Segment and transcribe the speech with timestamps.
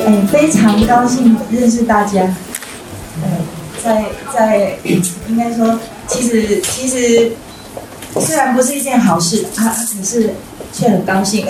[0.00, 2.34] 哎，非常高兴认识大家。
[3.22, 3.28] 呃，
[3.82, 4.78] 在在，
[5.28, 7.32] 应该说，其实其实
[8.20, 10.34] 虽然不是一件好事，啊，只是
[10.72, 11.46] 却很高兴。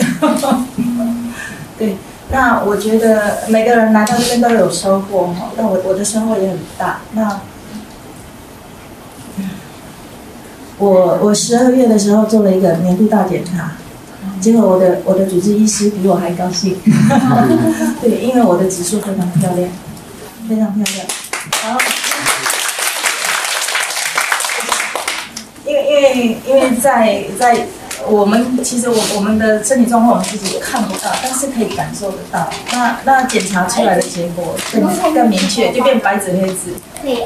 [1.78, 1.96] 对，
[2.30, 5.52] 那我觉得每个人来到这边都有收获哈。
[5.56, 7.00] 那我我的收获也很大。
[7.12, 7.40] 那
[10.78, 13.72] 我我十二月的时候做了一个年度大检查。
[14.42, 16.76] 结果我的我的主治医师比我还高兴，
[18.02, 19.70] 对，因为我的指数非常漂亮，
[20.48, 21.06] 非常漂亮。
[21.62, 21.80] 然后，
[25.64, 27.66] 因为因为因为在在
[28.08, 32.50] 我们其实我我们的身体状况我们自己看不到，但是可以感受得到。
[32.72, 36.74] 那那检查出来的结果更更明确，就变白纸黑字，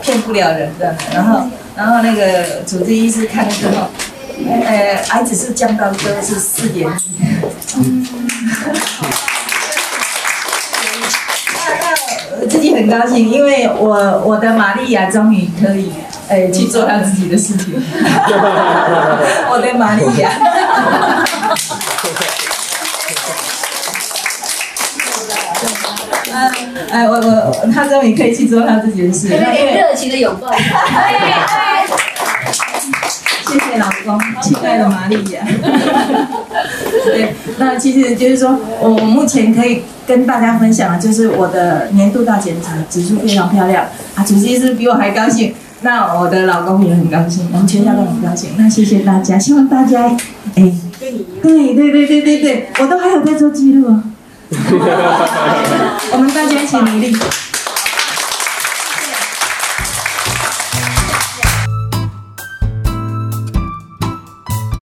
[0.03, 0.95] 骗不了人的。
[1.14, 3.87] 然后然后那个主治医师看了之后。
[4.45, 6.93] 呃，癌指数降到都是四点一。
[7.77, 8.07] 嗯，
[11.55, 15.91] 那那自己很高兴，因为我我的玛利亚终于可以
[16.28, 17.75] 呃去做她自己的事情。
[19.51, 20.31] 我的玛利亚。
[26.91, 30.50] 哎， 我我他终于可以去做他自己的事，因为热情的拥抱。
[33.78, 35.46] 老公，亲爱的玛丽亚。
[37.05, 48.50] 对，那其实就是说，我目前可以跟大家分享的，就是我的年度大检查指数非常漂亮啊，主席是比我还高兴，那我的老公也很高兴，我们全家都很高兴。
[48.58, 50.02] 那谢谢大家，希望大家，
[50.56, 54.02] 哎，对对对对对对，我都还有在做记录哦。
[56.12, 57.16] 我们大家一起努力。